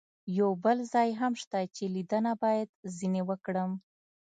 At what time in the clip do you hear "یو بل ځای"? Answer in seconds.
0.39-1.09